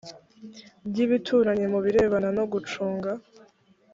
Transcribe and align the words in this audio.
by 0.89 0.97
ibituranyi 1.05 1.65
mu 1.73 1.79
birebana 1.85 2.29
no 2.37 2.43
gucunga 2.51 3.11